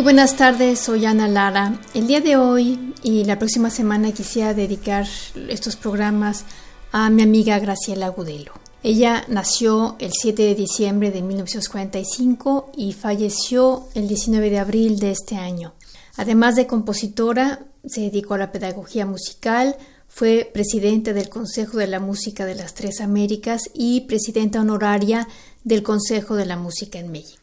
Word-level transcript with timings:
Muy 0.00 0.04
buenas 0.14 0.34
tardes, 0.34 0.78
soy 0.78 1.04
Ana 1.04 1.28
Lara. 1.28 1.78
El 1.92 2.06
día 2.06 2.22
de 2.22 2.38
hoy 2.38 2.94
y 3.02 3.24
la 3.24 3.38
próxima 3.38 3.68
semana 3.68 4.12
quisiera 4.12 4.54
dedicar 4.54 5.06
estos 5.50 5.76
programas 5.76 6.46
a 6.90 7.10
mi 7.10 7.20
amiga 7.20 7.58
Graciela 7.58 8.06
Agudelo. 8.06 8.54
Ella 8.82 9.26
nació 9.28 9.96
el 9.98 10.12
7 10.18 10.42
de 10.42 10.54
diciembre 10.54 11.10
de 11.10 11.20
1945 11.20 12.72
y 12.78 12.94
falleció 12.94 13.88
el 13.92 14.08
19 14.08 14.48
de 14.48 14.58
abril 14.58 14.98
de 15.00 15.10
este 15.10 15.36
año. 15.36 15.74
Además 16.16 16.56
de 16.56 16.66
compositora, 16.66 17.66
se 17.86 18.00
dedicó 18.00 18.32
a 18.32 18.38
la 18.38 18.52
pedagogía 18.52 19.04
musical, 19.04 19.76
fue 20.08 20.50
presidenta 20.50 21.12
del 21.12 21.28
Consejo 21.28 21.76
de 21.76 21.88
la 21.88 22.00
Música 22.00 22.46
de 22.46 22.54
las 22.54 22.72
Tres 22.72 23.02
Américas 23.02 23.64
y 23.74 24.00
presidenta 24.06 24.62
honoraria 24.62 25.28
del 25.62 25.82
Consejo 25.82 26.36
de 26.36 26.46
la 26.46 26.56
Música 26.56 26.98
en 26.98 27.12
México. 27.12 27.39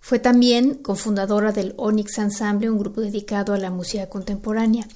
Fue 0.00 0.18
también 0.18 0.74
cofundadora 0.74 1.52
del 1.52 1.74
Onyx 1.76 2.18
Ensemble, 2.18 2.70
un 2.70 2.78
grupo 2.78 3.00
dedicado 3.00 3.52
a 3.52 3.58
la 3.58 3.70
música 3.70 4.08
contemporánea. 4.08 4.86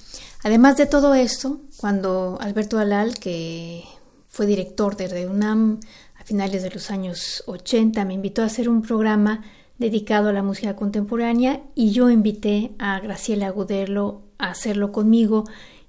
Además 0.43 0.77
de 0.77 0.85
todo 0.85 1.13
esto, 1.13 1.61
cuando 1.77 2.37
Alberto 2.41 2.79
Alal, 2.79 3.17
que 3.17 3.83
fue 4.27 4.45
director 4.45 4.97
de 4.97 5.07
REUNAM 5.07 5.79
a 6.15 6.23
finales 6.23 6.63
de 6.63 6.71
los 6.71 6.91
años 6.91 7.43
80, 7.45 8.03
me 8.05 8.15
invitó 8.15 8.41
a 8.41 8.45
hacer 8.45 8.67
un 8.67 8.81
programa 8.81 9.43
dedicado 9.77 10.29
a 10.29 10.33
la 10.33 10.43
música 10.43 10.75
contemporánea 10.75 11.61
y 11.75 11.91
yo 11.91 12.09
invité 12.09 12.71
a 12.79 12.99
Graciela 12.99 13.47
Agudelo 13.47 14.23
a 14.37 14.49
hacerlo 14.49 14.91
conmigo 14.91 15.45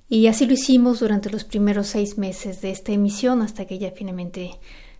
y 0.08 0.28
así 0.28 0.47
lo 0.47 0.53
hicimos 0.53 1.01
durante 1.01 1.30
los 1.30 1.45
primeros 1.45 1.89
seis 1.89 2.17
meses 2.19 2.61
de 2.61 2.70
esta 2.70 2.92
emisión 2.92 3.42
hasta 3.42 3.64
que 3.64 3.75
ella 3.75 3.92
finalmente, 3.95 4.53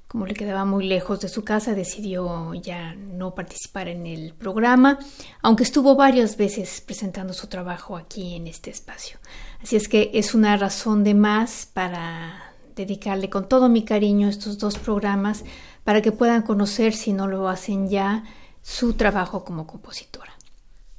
como 0.09 0.27
le 0.27 0.35
quedaba 0.35 0.65
muy 0.65 0.87
lejos 0.87 1.21
de 1.21 1.29
su 1.29 1.45
casa, 1.45 1.75
decidió 1.75 2.55
ya 2.55 2.95
no 2.95 3.35
participar 3.35 3.89
en 3.89 4.07
el 4.07 4.35
programa, 4.35 4.99
aunque 5.43 5.65
estuvo 5.65 5.97
varias 5.97 6.37
veces 6.37 6.81
presentando 6.81 7.33
su 7.33 7.49
trabajo 7.49 7.97
aquí 7.97 8.37
en 8.37 8.47
este 8.47 8.71
espacio. 8.71 9.19
Así 9.63 9.77
es 9.77 9.89
que 9.89 10.11
es 10.15 10.35
una 10.35 10.57
razón 10.57 11.03
de 11.03 11.15
más 11.15 11.69
para 11.73 12.53
dedicarle 12.77 13.29
con 13.31 13.49
todo 13.49 13.69
mi 13.69 13.85
cariño 13.85 14.29
estos 14.29 14.59
dos 14.59 14.79
programas 14.79 15.45
para 15.83 16.03
que 16.03 16.13
puedan 16.13 16.43
conocer, 16.43 16.93
si 16.93 17.13
no 17.13 17.27
lo 17.27 17.49
hacen 17.49 17.89
ya, 17.89 18.25
su 18.63 18.95
trabajo 18.95 19.45
como 19.45 19.67
compositora. 19.67 20.37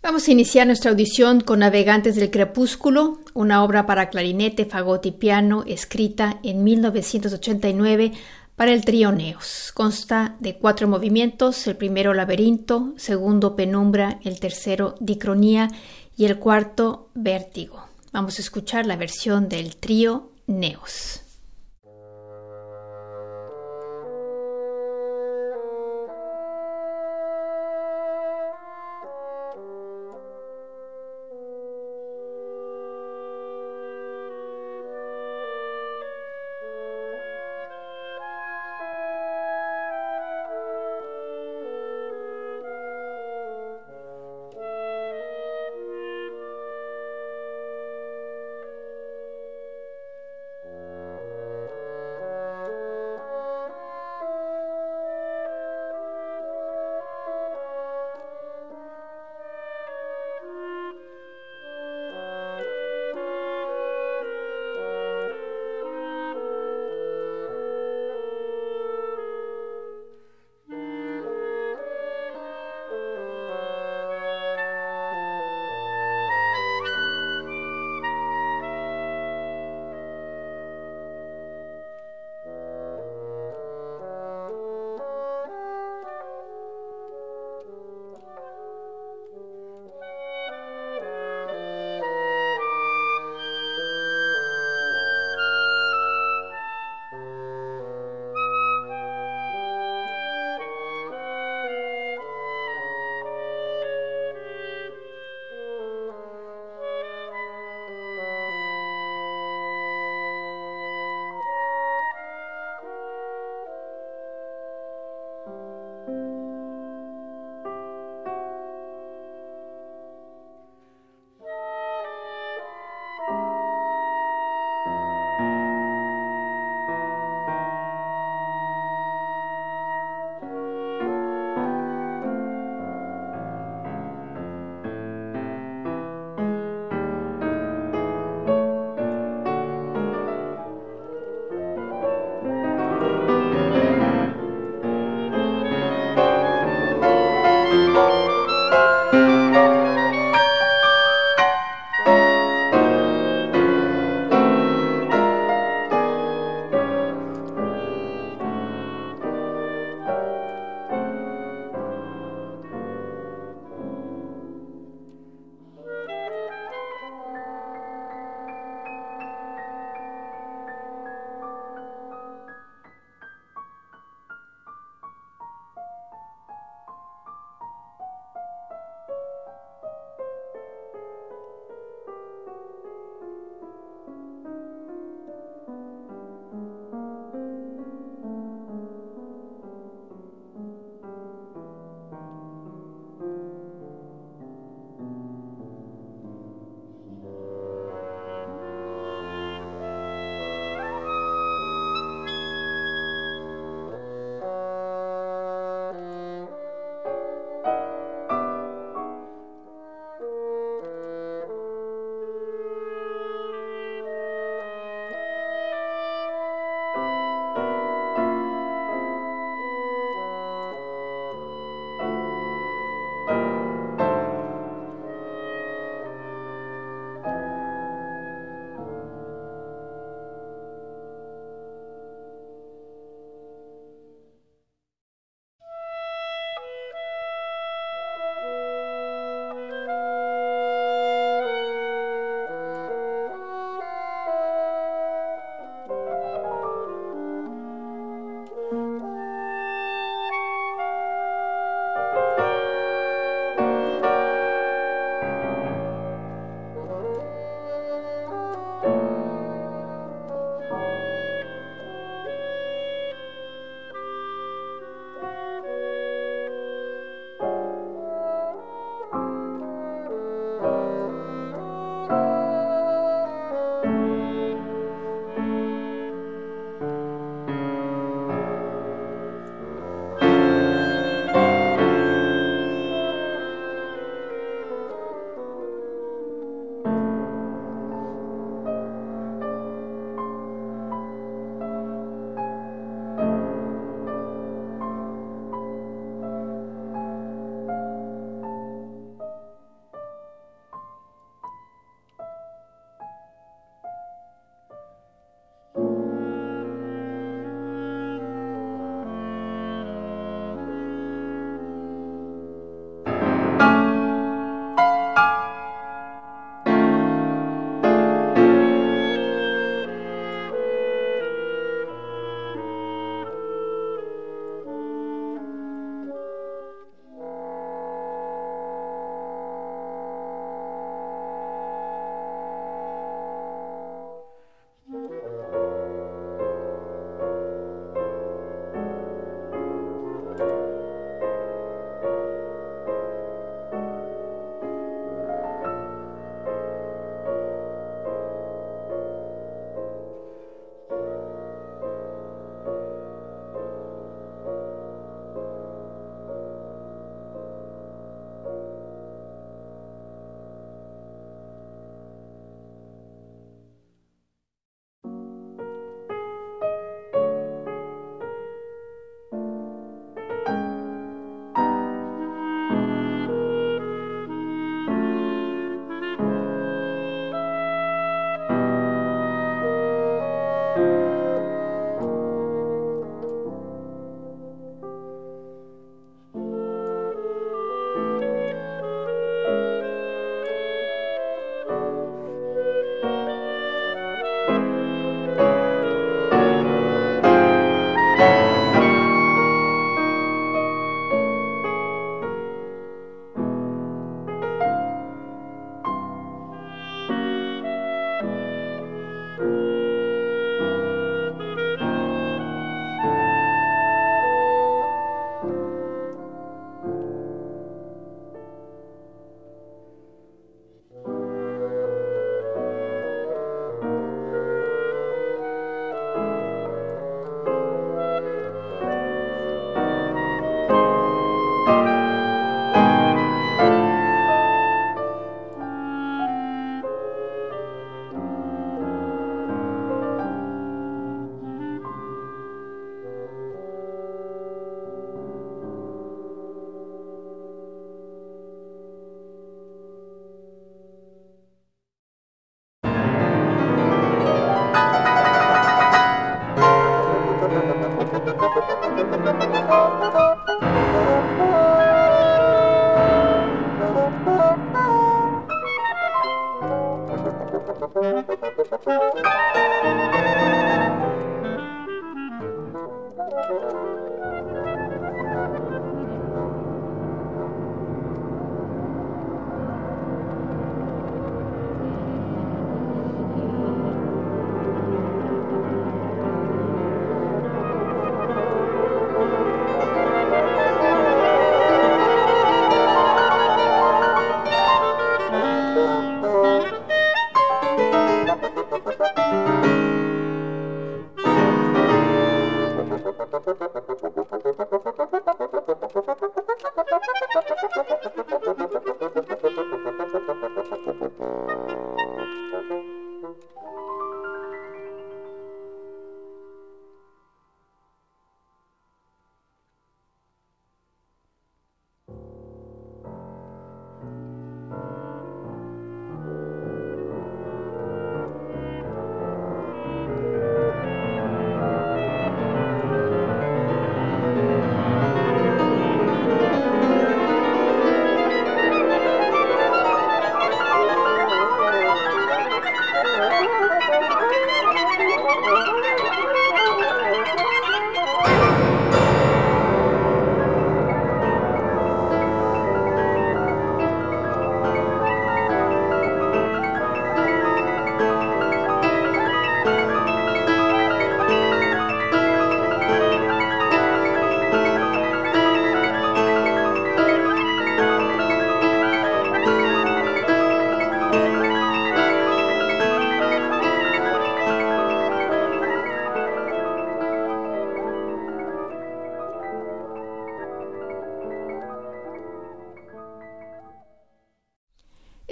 Vamos 0.02 0.28
a 0.28 0.32
iniciar 0.32 0.66
nuestra 0.68 0.92
audición 0.92 1.42
con 1.42 1.60
Navegantes 1.60 2.16
del 2.16 2.32
Crepúsculo, 2.32 3.20
una 3.34 3.64
obra 3.64 3.86
para 3.86 4.10
clarinete, 4.10 4.66
fagot 4.66 5.06
y 5.06 5.12
piano 5.12 5.64
escrita 5.68 6.40
en 6.44 6.64
1989 6.64 8.14
para 8.58 8.74
el 8.74 8.84
trío 8.84 9.12
Neos. 9.12 9.72
Consta 9.74 10.36
de 10.40 10.58
cuatro 10.58 10.88
movimientos, 10.88 11.68
el 11.68 11.78
primero 11.78 12.16
laberinto, 12.16 12.94
segundo 12.98 13.56
penumbra, 13.56 14.20
el 14.24 14.40
tercero 14.40 14.96
dicronía 15.00 15.70
y 16.18 16.26
el 16.26 16.40
cuarto 16.40 17.08
vértigo. 17.14 17.86
Vamos 18.12 18.40
a 18.40 18.42
escuchar 18.42 18.88
la 18.88 18.96
versión 18.96 19.48
del 19.48 19.78
trío 19.78 20.32
Neos. 20.48 21.22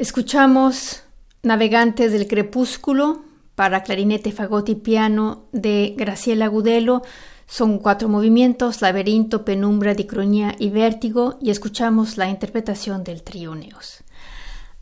Escuchamos 0.06 1.02
Navegantes 1.42 2.12
del 2.12 2.28
Crepúsculo 2.28 3.24
para 3.56 3.82
clarinete, 3.82 4.32
fagot 4.32 4.70
y 4.70 4.76
piano 4.76 5.48
de 5.52 5.96
Graciela 5.98 6.46
Gudelo. 6.46 7.02
Son 7.48 7.80
cuatro 7.80 8.08
movimientos, 8.08 8.84
laberinto, 8.84 9.44
penumbra, 9.44 9.96
dicronía 9.96 10.54
y 10.60 10.70
vértigo, 10.70 11.40
y 11.42 11.50
escuchamos 11.50 12.18
la 12.18 12.30
interpretación 12.30 13.04
del 13.04 13.24
trío 13.24 13.56
Neos. 13.56 14.04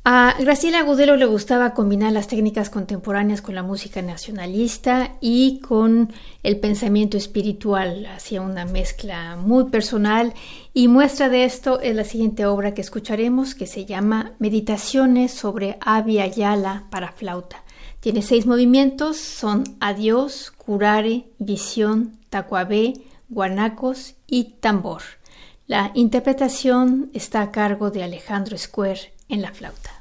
A 0.06 0.36
Graciela 0.38 0.80
Agudelo 0.80 1.16
le 1.16 1.24
gustaba 1.24 1.74
combinar 1.74 2.12
las 2.12 2.28
técnicas 2.28 2.70
contemporáneas 2.70 3.42
con 3.42 3.56
la 3.56 3.64
música 3.64 4.02
nacionalista 4.02 5.16
y 5.22 5.62
con 5.62 6.12
el 6.44 6.60
pensamiento 6.60 7.16
espiritual. 7.16 8.06
Hacía 8.08 8.42
una 8.42 8.66
mezcla 8.66 9.38
muy 9.38 9.70
personal 9.70 10.34
y 10.74 10.90
muestra 10.90 11.30
de 11.30 11.46
esto 11.46 11.80
es 11.80 11.96
la 11.96 12.04
siguiente 12.04 12.46
obra 12.46 12.74
que 12.74 12.82
escucharemos 12.82 13.56
que 13.56 13.66
se 13.66 13.86
llama 13.86 14.34
Meditaciones 14.40 15.32
sobre 15.32 15.78
Avia 15.80 16.28
Yala 16.28 16.84
para 16.90 17.14
flauta. 17.14 17.64
Tiene 18.02 18.24
seis 18.24 18.46
movimientos, 18.46 19.16
son 19.16 19.64
Adiós, 19.80 20.52
Curare, 20.52 21.28
Visión, 21.40 22.18
Tacuabé, 22.30 22.96
Guanacos 23.30 24.16
y 24.28 24.56
Tambor. 24.60 25.04
La 25.66 25.92
interpretación 25.94 27.10
está 27.14 27.42
a 27.42 27.52
cargo 27.52 27.90
de 27.90 28.04
Alejandro 28.04 28.58
Square 28.58 29.14
en 29.30 29.42
la 29.42 29.54
flauta. 29.54 29.93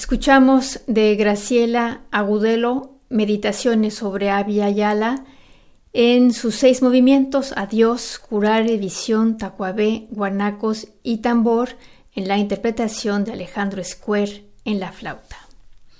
Escuchamos 0.00 0.80
de 0.86 1.14
Graciela 1.14 2.00
Agudelo 2.10 3.00
Meditaciones 3.10 3.96
sobre 3.96 4.30
Avia 4.30 4.70
Yala 4.70 5.26
en 5.92 6.32
sus 6.32 6.54
seis 6.54 6.80
movimientos 6.80 7.52
Adiós, 7.54 8.18
Curare, 8.18 8.78
Visión, 8.78 9.36
Tacuabé, 9.36 10.06
Guanacos 10.10 10.88
y 11.02 11.18
Tambor 11.18 11.76
en 12.14 12.28
la 12.28 12.38
interpretación 12.38 13.24
de 13.24 13.32
Alejandro 13.32 13.84
Square 13.84 14.46
en 14.64 14.80
la 14.80 14.90
flauta. 14.90 15.36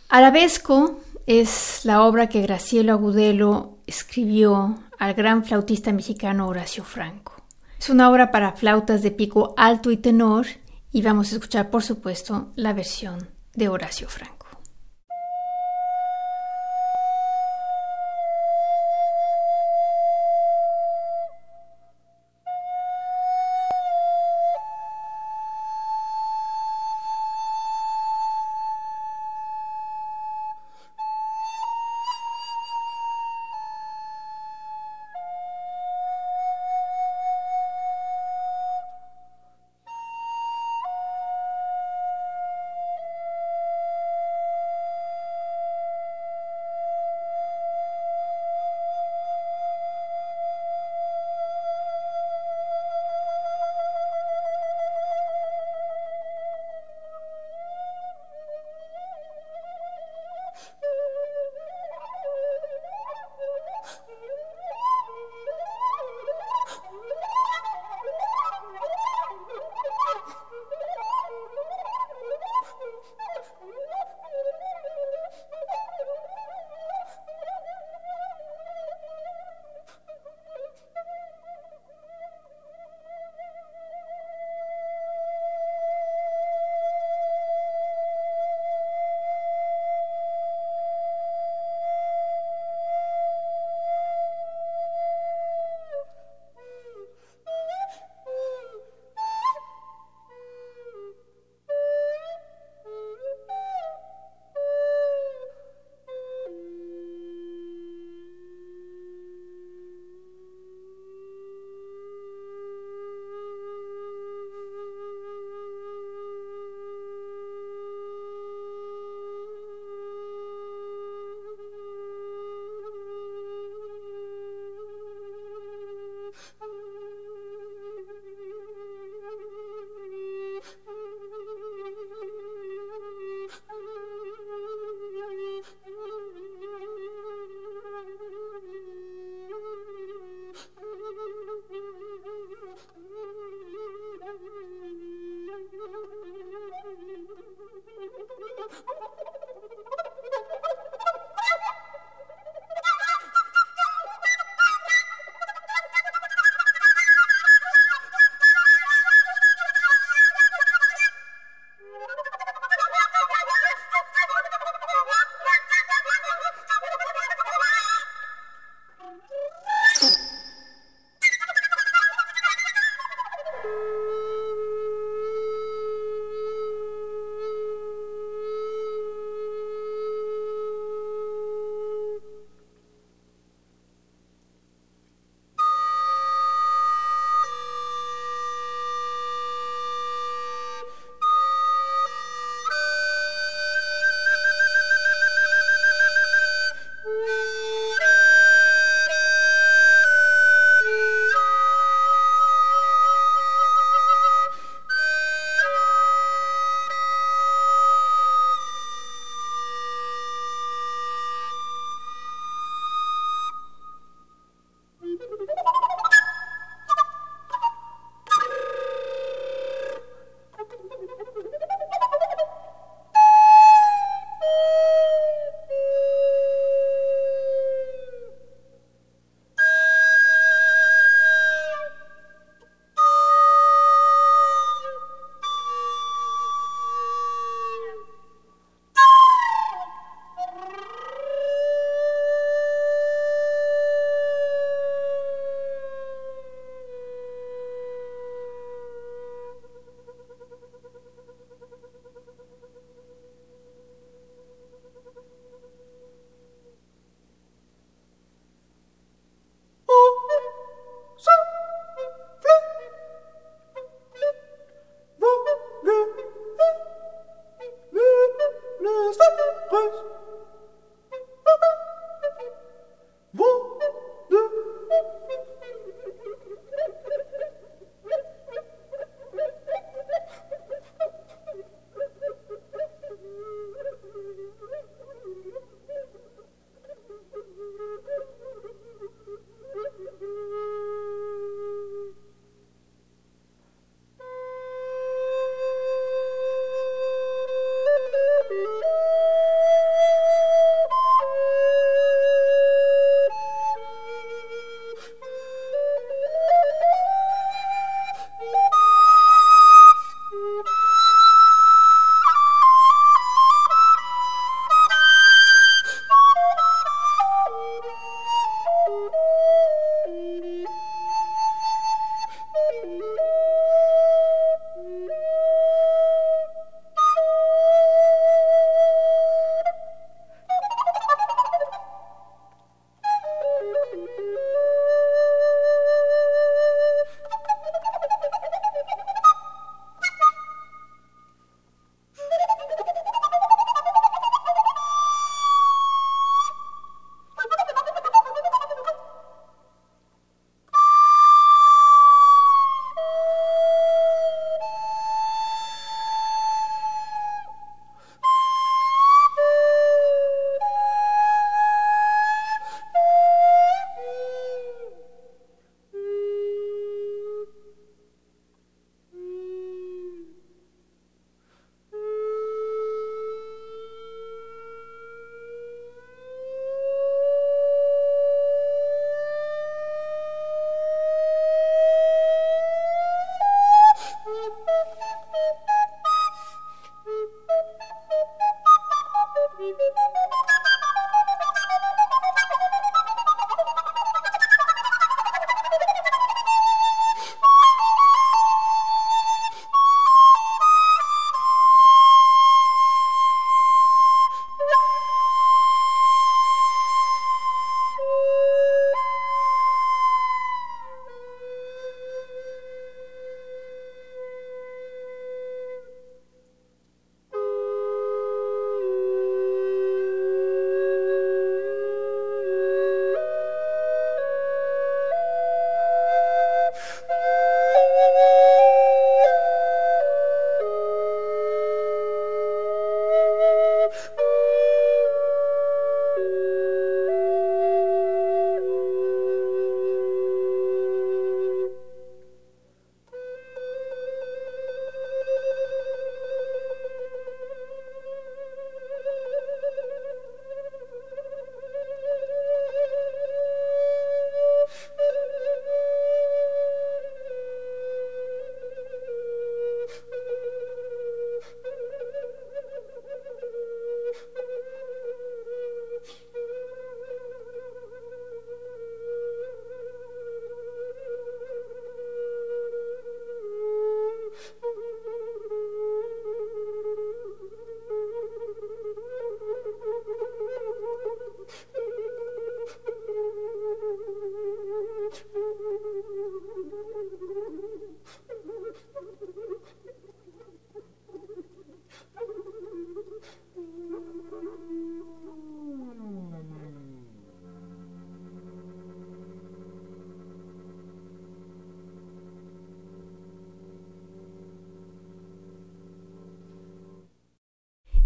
Arabesco 0.09 1.03
es 1.27 1.83
la 1.85 2.03
obra 2.03 2.31
que 2.31 2.41
Graciela 2.41 2.95
Agudelo 2.95 3.81
escribió 3.87 4.79
al 4.99 5.13
gran 5.13 5.45
flautista 5.45 5.93
mexicano 5.93 6.49
Horacio 6.49 6.85
Franco. 6.85 7.35
Es 7.79 7.91
una 7.91 8.11
obra 8.11 8.31
para 8.31 8.53
flautas 8.53 9.03
de 9.03 9.11
pico 9.11 9.53
alto 9.59 9.91
y 9.91 9.99
tenor 9.99 10.47
y 10.91 11.03
vamos 11.03 11.31
a 11.31 11.35
escuchar 11.35 11.69
por 11.69 11.83
supuesto 11.83 12.49
la 12.57 12.73
versión 12.73 13.40
de 13.55 13.69
Horacio 13.69 14.09
Franco. 14.09 14.40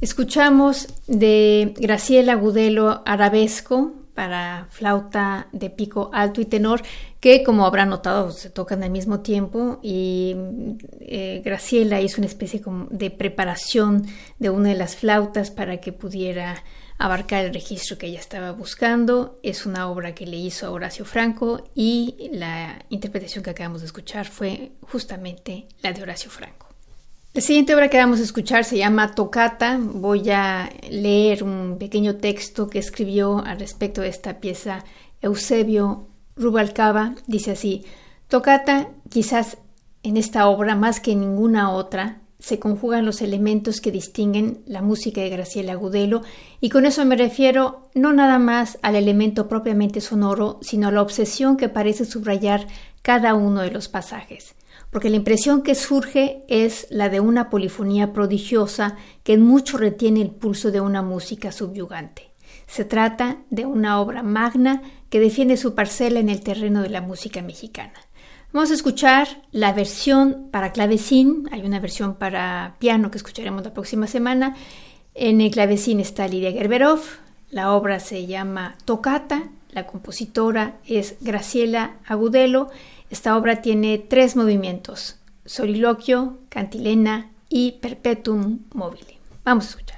Escuchamos 0.04 0.88
de 1.06 1.72
Graciela 1.78 2.34
Gudelo 2.34 3.00
Arabesco 3.06 3.94
para 4.12 4.66
flauta 4.68 5.48
de 5.52 5.70
pico 5.70 6.10
alto 6.12 6.42
y 6.42 6.44
tenor, 6.44 6.82
que 7.20 7.42
como 7.42 7.64
habrán 7.64 7.88
notado 7.88 8.30
se 8.30 8.50
tocan 8.50 8.82
al 8.82 8.90
mismo 8.90 9.20
tiempo 9.20 9.80
y 9.82 10.36
eh, 11.00 11.40
Graciela 11.42 12.02
hizo 12.02 12.20
una 12.20 12.26
especie 12.26 12.60
de 12.90 13.10
preparación 13.10 14.04
de 14.38 14.50
una 14.50 14.68
de 14.68 14.74
las 14.74 14.94
flautas 14.94 15.50
para 15.50 15.78
que 15.78 15.94
pudiera 15.94 16.62
abarcar 16.98 17.46
el 17.46 17.54
registro 17.54 17.96
que 17.96 18.08
ella 18.08 18.20
estaba 18.20 18.52
buscando. 18.52 19.40
Es 19.42 19.64
una 19.64 19.88
obra 19.88 20.14
que 20.14 20.26
le 20.26 20.36
hizo 20.36 20.66
a 20.66 20.70
Horacio 20.70 21.06
Franco 21.06 21.64
y 21.74 22.28
la 22.30 22.78
interpretación 22.90 23.42
que 23.42 23.48
acabamos 23.48 23.80
de 23.80 23.86
escuchar 23.86 24.26
fue 24.26 24.72
justamente 24.82 25.66
la 25.80 25.94
de 25.94 26.02
Horacio 26.02 26.30
Franco. 26.30 26.73
La 27.34 27.40
siguiente 27.40 27.74
obra 27.74 27.90
que 27.90 27.96
vamos 27.96 28.20
a 28.20 28.22
escuchar 28.22 28.62
se 28.62 28.78
llama 28.78 29.16
Tocata. 29.16 29.76
Voy 29.80 30.30
a 30.30 30.70
leer 30.88 31.42
un 31.42 31.78
pequeño 31.80 32.14
texto 32.14 32.68
que 32.68 32.78
escribió 32.78 33.44
al 33.44 33.58
respecto 33.58 34.02
de 34.02 34.08
esta 34.08 34.38
pieza 34.38 34.84
Eusebio 35.20 36.06
Rubalcaba. 36.36 37.16
Dice 37.26 37.50
así, 37.50 37.86
Tocata, 38.28 38.90
quizás 39.08 39.58
en 40.04 40.16
esta 40.16 40.46
obra 40.46 40.76
más 40.76 41.00
que 41.00 41.10
en 41.10 41.22
ninguna 41.22 41.72
otra, 41.72 42.20
se 42.38 42.60
conjugan 42.60 43.04
los 43.04 43.20
elementos 43.20 43.80
que 43.80 43.90
distinguen 43.90 44.62
la 44.66 44.80
música 44.80 45.20
de 45.20 45.30
Graciela 45.30 45.72
Agudelo 45.72 46.22
y 46.60 46.68
con 46.68 46.86
eso 46.86 47.04
me 47.04 47.16
refiero 47.16 47.88
no 47.94 48.12
nada 48.12 48.38
más 48.38 48.78
al 48.82 48.94
elemento 48.94 49.48
propiamente 49.48 50.00
sonoro, 50.00 50.60
sino 50.62 50.86
a 50.86 50.92
la 50.92 51.02
obsesión 51.02 51.56
que 51.56 51.68
parece 51.68 52.04
subrayar 52.04 52.68
cada 53.02 53.34
uno 53.34 53.62
de 53.62 53.72
los 53.72 53.88
pasajes 53.88 54.54
porque 54.94 55.10
la 55.10 55.16
impresión 55.16 55.62
que 55.62 55.74
surge 55.74 56.44
es 56.46 56.86
la 56.88 57.08
de 57.08 57.18
una 57.18 57.50
polifonía 57.50 58.12
prodigiosa 58.12 58.96
que 59.24 59.32
en 59.32 59.42
mucho 59.42 59.76
retiene 59.76 60.22
el 60.22 60.30
pulso 60.30 60.70
de 60.70 60.80
una 60.80 61.02
música 61.02 61.50
subyugante. 61.50 62.30
Se 62.68 62.84
trata 62.84 63.38
de 63.50 63.66
una 63.66 64.00
obra 64.00 64.22
magna 64.22 64.82
que 65.10 65.18
defiende 65.18 65.56
su 65.56 65.74
parcela 65.74 66.20
en 66.20 66.28
el 66.28 66.42
terreno 66.42 66.80
de 66.80 66.90
la 66.90 67.00
música 67.00 67.42
mexicana. 67.42 67.94
Vamos 68.52 68.70
a 68.70 68.74
escuchar 68.74 69.26
la 69.50 69.72
versión 69.72 70.46
para 70.52 70.70
clavecín, 70.70 71.48
hay 71.50 71.62
una 71.62 71.80
versión 71.80 72.14
para 72.14 72.76
piano 72.78 73.10
que 73.10 73.18
escucharemos 73.18 73.64
la 73.64 73.74
próxima 73.74 74.06
semana. 74.06 74.54
En 75.12 75.40
el 75.40 75.50
clavecín 75.50 75.98
está 75.98 76.28
Lidia 76.28 76.52
Gerberov, 76.52 77.00
la 77.50 77.72
obra 77.72 77.98
se 77.98 78.26
llama 78.26 78.76
Tocata, 78.84 79.50
la 79.74 79.86
compositora 79.86 80.78
es 80.86 81.16
Graciela 81.20 81.96
Agudelo 82.06 82.70
esta 83.14 83.36
obra 83.36 83.62
tiene 83.62 83.98
tres 83.98 84.34
movimientos, 84.34 85.20
soliloquio, 85.44 86.38
cantilena 86.48 87.30
y 87.48 87.78
perpetuum 87.80 88.60
mobile. 88.72 89.18
Vamos 89.44 89.66
a 89.66 89.68
escuchar. 89.68 89.93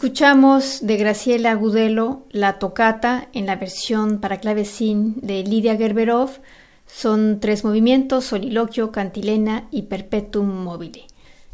Escuchamos 0.00 0.78
de 0.80 0.96
Graciela 0.96 1.50
Agudelo 1.50 2.26
la 2.30 2.58
tocata 2.58 3.28
en 3.34 3.44
la 3.44 3.56
versión 3.56 4.18
para 4.18 4.40
clavecín 4.40 5.16
de 5.20 5.44
Lidia 5.44 5.76
Gerberov. 5.76 6.40
Son 6.86 7.38
tres 7.38 7.64
movimientos, 7.64 8.24
soliloquio, 8.24 8.92
cantilena 8.92 9.68
y 9.70 9.82
perpetuum 9.82 10.64
mobile. 10.64 11.04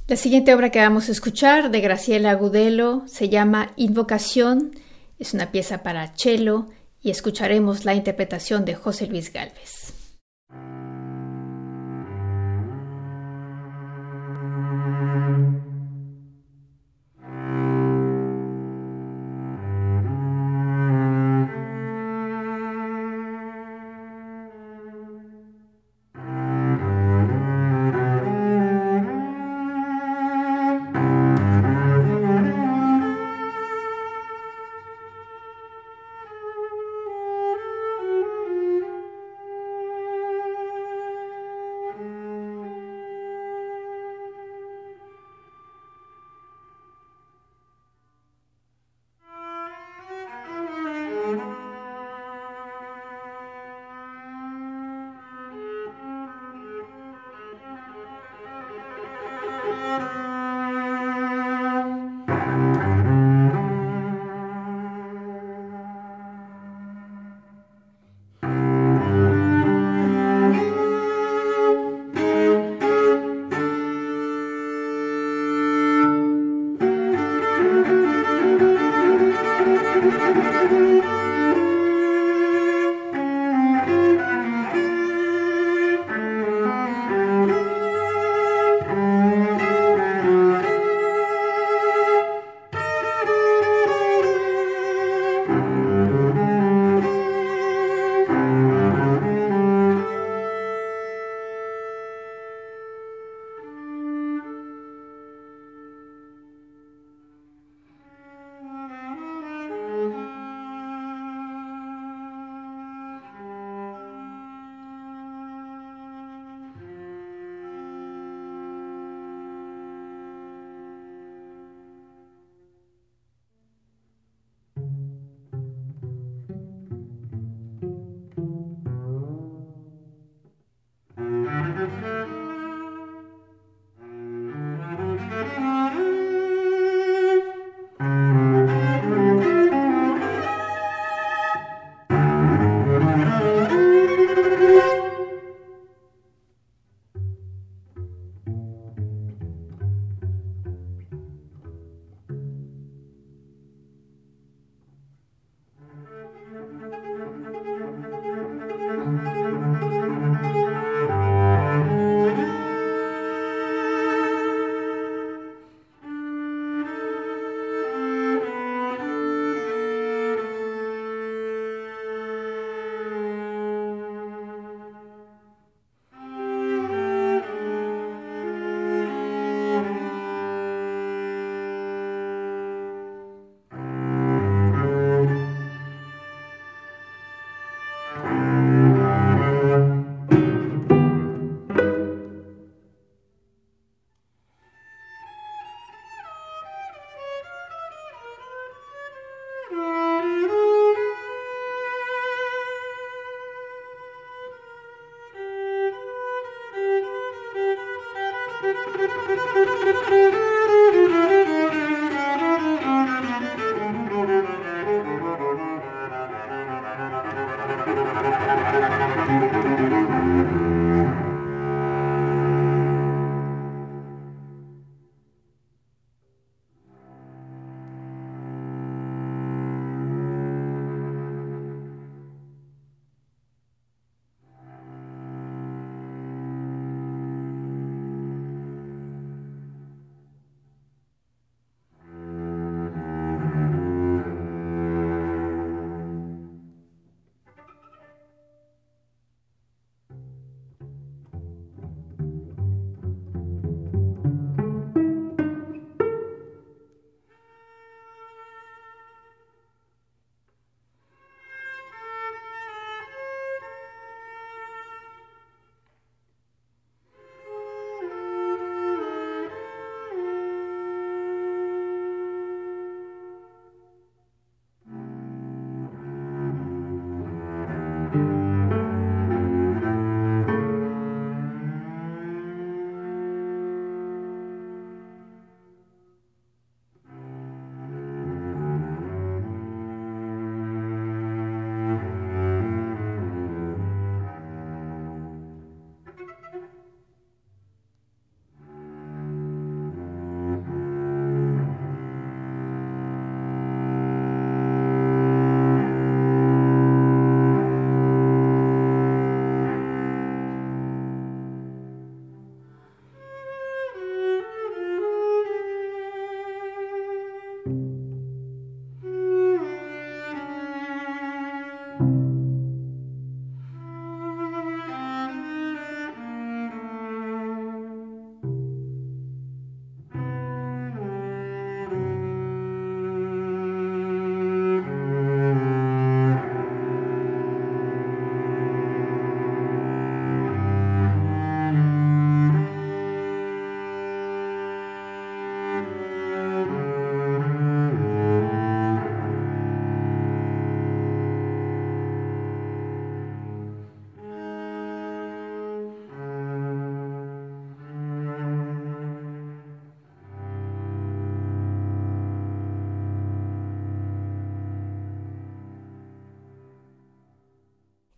La 0.06 0.14
siguiente 0.14 0.54
obra 0.54 0.70
que 0.70 0.78
vamos 0.78 1.08
a 1.08 1.12
escuchar 1.12 1.72
de 1.72 1.80
Graciela 1.80 2.30
Agudelo 2.30 3.02
se 3.08 3.28
llama 3.28 3.72
Invocación. 3.74 4.70
Es 5.18 5.34
una 5.34 5.50
pieza 5.50 5.82
para 5.82 6.14
cello 6.14 6.68
y 7.02 7.10
escucharemos 7.10 7.84
la 7.84 7.96
interpretación 7.96 8.64
de 8.64 8.76
José 8.76 9.08
Luis 9.08 9.32
Galvez. 9.32 9.85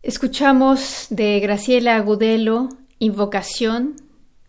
Escuchamos 0.09 1.05
de 1.11 1.39
Graciela 1.39 1.95
Agudelo 1.95 2.69
Invocación, 2.97 3.95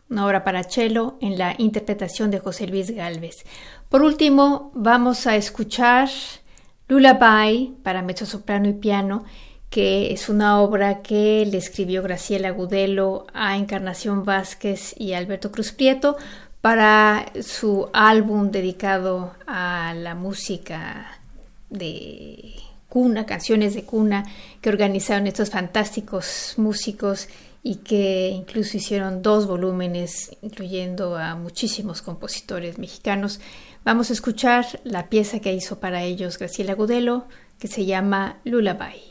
una 0.08 0.24
obra 0.24 0.42
para 0.42 0.62
cello 0.62 1.18
en 1.20 1.36
la 1.36 1.54
interpretación 1.58 2.30
de 2.30 2.38
José 2.38 2.66
Luis 2.66 2.90
Galvez. 2.90 3.44
Por 3.90 4.00
último, 4.00 4.72
vamos 4.74 5.26
a 5.26 5.36
escuchar 5.36 6.08
Lullaby 6.88 7.76
para 7.82 8.00
mezzosoprano 8.00 8.70
y 8.70 8.72
piano, 8.72 9.24
que 9.68 10.14
es 10.14 10.30
una 10.30 10.62
obra 10.62 11.02
que 11.02 11.44
le 11.44 11.58
escribió 11.58 12.02
Graciela 12.02 12.48
Agudelo 12.48 13.26
a 13.34 13.58
Encarnación 13.58 14.24
Vázquez 14.24 14.94
y 14.98 15.12
Alberto 15.12 15.52
Cruz 15.52 15.72
Prieto 15.72 16.16
para 16.62 17.26
su 17.42 17.90
álbum 17.92 18.50
dedicado 18.50 19.34
a 19.46 19.92
la 19.94 20.14
música 20.14 21.20
de 21.68 22.69
cuna, 22.90 23.24
canciones 23.24 23.72
de 23.72 23.84
cuna 23.84 24.24
que 24.60 24.68
organizaron 24.68 25.26
estos 25.26 25.48
fantásticos 25.48 26.54
músicos 26.58 27.28
y 27.62 27.76
que 27.76 28.28
incluso 28.28 28.76
hicieron 28.76 29.22
dos 29.22 29.46
volúmenes, 29.46 30.36
incluyendo 30.42 31.16
a 31.16 31.36
muchísimos 31.36 32.02
compositores 32.02 32.78
mexicanos. 32.78 33.40
Vamos 33.84 34.10
a 34.10 34.12
escuchar 34.12 34.66
la 34.84 35.08
pieza 35.08 35.40
que 35.40 35.54
hizo 35.54 35.80
para 35.80 36.02
ellos 36.02 36.38
Graciela 36.38 36.74
Gudelo, 36.74 37.26
que 37.58 37.68
se 37.68 37.86
llama 37.86 38.40
Lullaby. 38.44 39.09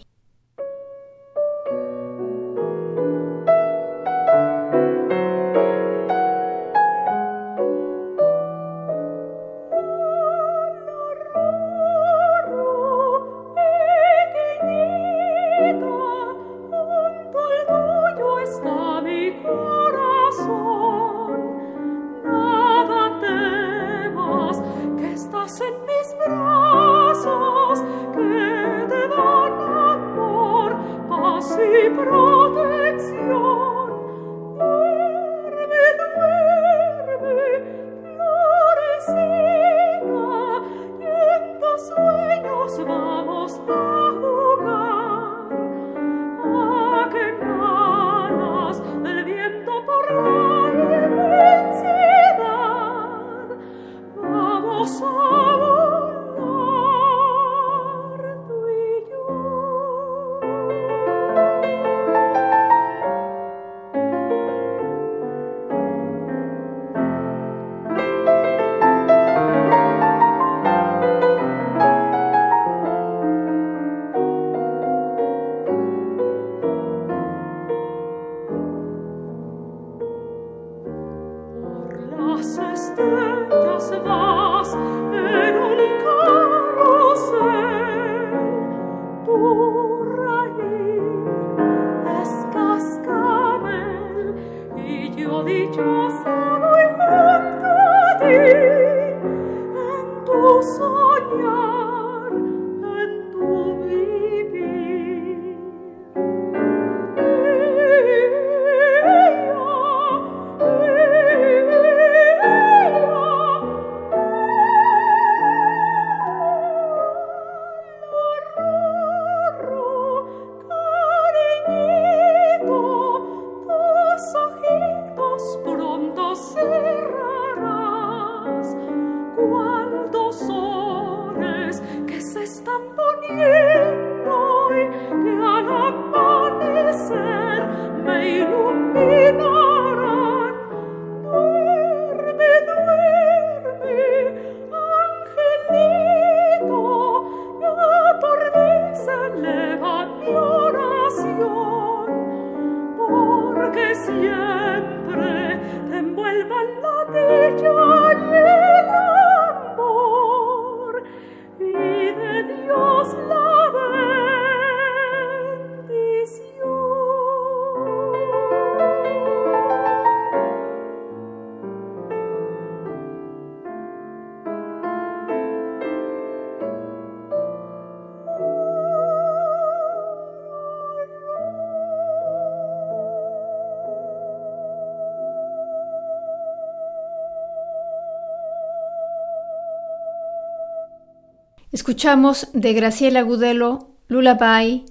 Escuchamos 191.90 192.50
de 192.54 192.74
Graciela 192.74 193.24
Gudelo 193.24 193.88
Lullaby 194.10 194.86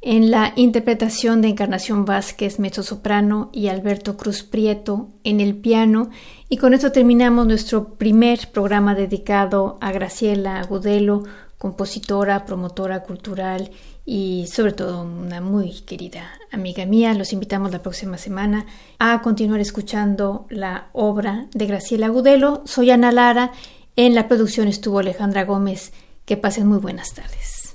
en 0.00 0.30
la 0.30 0.54
interpretación 0.56 1.42
de 1.42 1.48
Encarnación 1.48 2.06
Vázquez, 2.06 2.58
mezzosoprano, 2.58 3.50
y 3.52 3.68
Alberto 3.68 4.16
Cruz 4.16 4.44
Prieto 4.44 5.10
en 5.24 5.40
el 5.40 5.54
piano. 5.56 6.08
Y 6.48 6.56
con 6.56 6.72
esto 6.72 6.90
terminamos 6.90 7.46
nuestro 7.46 7.96
primer 7.96 8.50
programa 8.50 8.94
dedicado 8.94 9.76
a 9.82 9.92
Graciela 9.92 10.58
Agudelo, 10.58 11.24
compositora, 11.58 12.46
promotora 12.46 13.02
cultural 13.02 13.70
y 14.06 14.46
sobre 14.50 14.72
todo 14.72 15.02
una 15.02 15.42
muy 15.42 15.82
querida 15.82 16.30
amiga 16.50 16.86
mía. 16.86 17.12
Los 17.12 17.34
invitamos 17.34 17.72
la 17.72 17.82
próxima 17.82 18.16
semana 18.16 18.64
a 18.98 19.20
continuar 19.20 19.60
escuchando 19.60 20.46
la 20.48 20.88
obra 20.94 21.46
de 21.52 21.66
Graciela 21.66 22.06
Agudelo. 22.06 22.62
Soy 22.64 22.90
Ana 22.90 23.12
Lara. 23.12 23.52
En 23.96 24.14
la 24.14 24.28
producción 24.28 24.66
estuvo 24.66 25.00
Alejandra 25.00 25.44
Gómez. 25.44 25.92
Que 26.28 26.36
pasen 26.36 26.66
muy 26.66 26.76
buenas 26.76 27.14
tardes. 27.14 27.74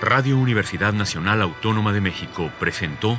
Radio 0.00 0.38
Universidad 0.38 0.94
Nacional 0.94 1.42
Autónoma 1.42 1.92
de 1.92 2.00
México 2.00 2.50
presentó 2.58 3.18